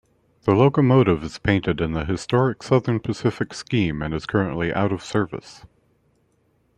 The 0.45 0.55
locomotive 0.55 1.23
is 1.23 1.37
painted 1.37 1.79
in 1.79 1.91
the 1.93 2.05
historic 2.05 2.63
Southern 2.63 2.99
Pacific 3.01 3.53
scheme 3.53 4.01
and 4.01 4.15
is 4.15 4.25
currently 4.25 4.73
out-of-service. 4.73 5.63